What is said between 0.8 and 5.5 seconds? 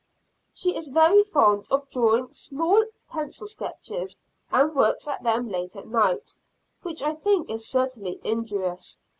very fond of drawing small pencil sketches, and works at them